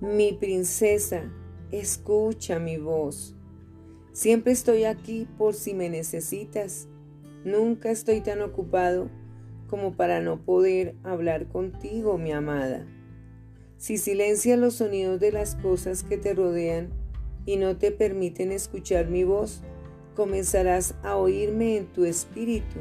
[0.00, 1.24] Mi princesa,
[1.72, 3.34] escucha mi voz.
[4.12, 6.86] Siempre estoy aquí por si me necesitas.
[7.44, 9.10] Nunca estoy tan ocupado
[9.66, 12.86] como para no poder hablar contigo, mi amada.
[13.76, 16.90] Si silencias los sonidos de las cosas que te rodean
[17.44, 19.64] y no te permiten escuchar mi voz,
[20.14, 22.78] comenzarás a oírme en tu espíritu.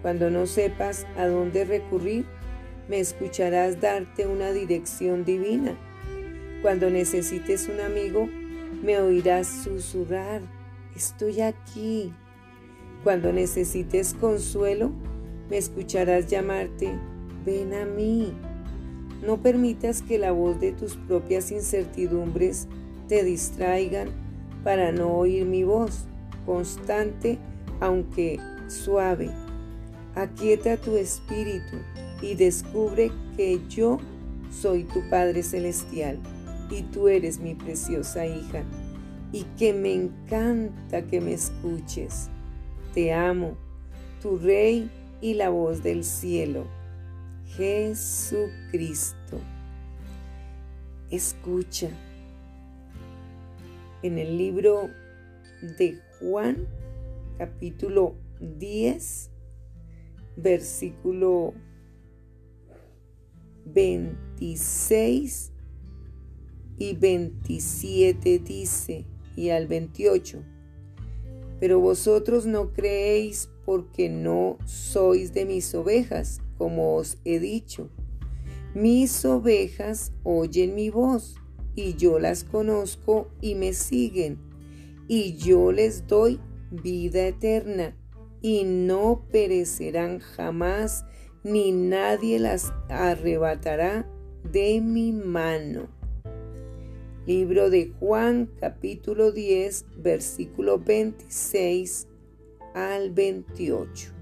[0.00, 2.24] Cuando no sepas a dónde recurrir,
[2.88, 5.78] me escucharás darte una dirección divina.
[6.64, 8.26] Cuando necesites un amigo,
[8.82, 10.40] me oirás susurrar,
[10.96, 12.10] estoy aquí.
[13.02, 14.90] Cuando necesites consuelo,
[15.50, 16.98] me escucharás llamarte,
[17.44, 18.32] ven a mí.
[19.22, 22.66] No permitas que la voz de tus propias incertidumbres
[23.08, 24.08] te distraigan
[24.64, 26.06] para no oír mi voz,
[26.46, 27.36] constante
[27.80, 29.28] aunque suave.
[30.14, 31.76] Aquieta tu espíritu
[32.22, 33.98] y descubre que yo
[34.50, 36.18] soy tu Padre Celestial
[36.74, 38.64] y tú eres mi preciosa hija
[39.32, 42.28] y que me encanta que me escuches.
[42.92, 43.56] Te amo,
[44.20, 46.66] tu Rey y la voz del cielo,
[47.56, 49.40] Jesucristo.
[51.10, 51.88] Escucha.
[54.02, 54.90] En el libro
[55.78, 56.66] de Juan,
[57.38, 59.30] capítulo 10,
[60.36, 61.54] versículo
[63.64, 65.53] 26
[66.78, 70.42] y 27 dice, y al 28,
[71.60, 77.90] pero vosotros no creéis porque no sois de mis ovejas, como os he dicho.
[78.74, 81.36] Mis ovejas oyen mi voz,
[81.76, 84.38] y yo las conozco y me siguen,
[85.08, 87.96] y yo les doy vida eterna,
[88.42, 91.04] y no perecerán jamás,
[91.44, 94.10] ni nadie las arrebatará
[94.50, 95.88] de mi mano.
[97.26, 102.06] Libro de Juan capítulo 10 versículo 26
[102.74, 104.13] al 28.